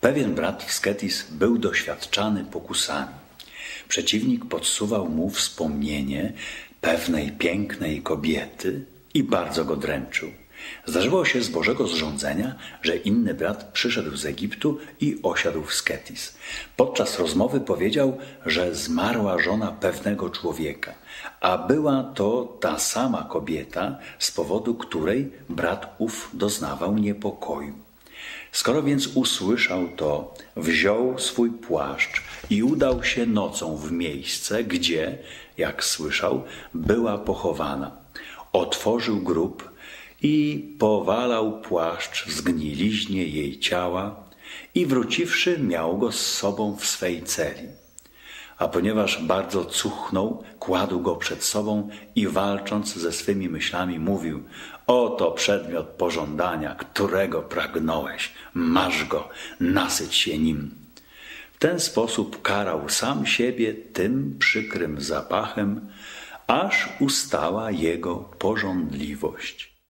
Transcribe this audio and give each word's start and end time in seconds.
Pewien 0.00 0.34
brat 0.34 0.62
Sketis 0.72 1.26
był 1.30 1.58
doświadczany 1.58 2.44
pokusami. 2.44 3.14
Przeciwnik 3.88 4.44
podsuwał 4.44 5.08
mu 5.08 5.30
wspomnienie 5.30 6.32
pewnej 6.80 7.32
pięknej 7.32 8.02
kobiety 8.02 8.84
i 9.14 9.22
bardzo 9.22 9.64
go 9.64 9.76
dręczył. 9.76 10.30
Zdarzyło 10.86 11.24
się 11.24 11.42
z 11.42 11.48
Bożego 11.48 11.86
zrządzenia, 11.86 12.54
że 12.82 12.96
inny 12.96 13.34
brat 13.34 13.72
przyszedł 13.72 14.16
z 14.16 14.26
Egiptu 14.26 14.78
i 15.00 15.18
osiadł 15.22 15.62
w 15.62 15.74
Sketis. 15.74 16.38
Podczas 16.76 17.18
rozmowy 17.18 17.60
powiedział, 17.60 18.18
że 18.46 18.74
zmarła 18.74 19.42
żona 19.42 19.72
pewnego 19.72 20.30
człowieka, 20.30 20.94
a 21.40 21.58
była 21.58 22.12
to 22.14 22.58
ta 22.60 22.78
sama 22.78 23.26
kobieta, 23.30 23.98
z 24.18 24.30
powodu 24.30 24.74
której 24.74 25.30
brat 25.48 25.94
ów 25.98 26.30
doznawał 26.34 26.98
niepokoju. 26.98 27.87
Skoro 28.52 28.82
więc 28.82 29.06
usłyszał 29.06 29.88
to, 29.96 30.34
wziął 30.56 31.18
swój 31.18 31.50
płaszcz 31.50 32.22
i 32.50 32.62
udał 32.62 33.04
się 33.04 33.26
nocą 33.26 33.76
w 33.76 33.92
miejsce, 33.92 34.64
gdzie, 34.64 35.18
jak 35.56 35.84
słyszał, 35.84 36.44
była 36.74 37.18
pochowana. 37.18 37.96
Otworzył 38.52 39.20
grób 39.20 39.70
i 40.22 40.64
powalał 40.78 41.60
płaszcz 41.60 42.26
w 42.26 42.32
zgniliźnie 42.32 43.26
jej 43.26 43.58
ciała 43.58 44.24
i 44.74 44.86
wróciwszy 44.86 45.58
miał 45.58 45.98
go 45.98 46.12
z 46.12 46.26
sobą 46.26 46.76
w 46.76 46.86
swej 46.86 47.22
celi. 47.22 47.68
A 48.58 48.68
ponieważ 48.68 49.22
bardzo 49.22 49.64
cuchnął, 49.64 50.42
kładł 50.58 51.00
go 51.00 51.16
przed 51.16 51.44
sobą 51.44 51.88
i 52.14 52.28
walcząc 52.28 52.94
ze 52.94 53.12
swymi 53.12 53.48
myślami 53.48 53.98
mówił 53.98 54.42
Oto 54.86 55.30
przedmiot 55.30 55.86
pożądania, 55.86 56.74
którego 56.74 57.42
pragnąłeś, 57.42 58.32
masz 58.54 59.04
go, 59.04 59.28
nasyć 59.60 60.14
się 60.14 60.38
nim. 60.38 60.74
W 61.54 61.58
ten 61.58 61.80
sposób 61.80 62.42
karał 62.42 62.88
sam 62.88 63.26
siebie 63.26 63.74
tym 63.74 64.36
przykrym 64.38 65.00
zapachem, 65.00 65.88
aż 66.46 66.88
ustała 67.00 67.70
jego 67.70 68.16
pożądliwość. 68.16 69.77